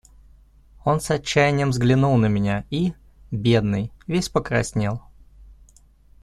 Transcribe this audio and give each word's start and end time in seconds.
Он 0.83 0.99
с 0.99 1.11
отчаянием 1.11 1.69
взглянул 1.69 2.17
на 2.17 2.25
меня 2.25 2.65
и, 2.71 2.95
бедный, 3.29 3.91
весь 4.07 4.29
покраснел. 4.29 5.03